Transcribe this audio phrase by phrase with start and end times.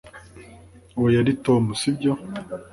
[0.97, 2.11] uwo yari tom, sibyo?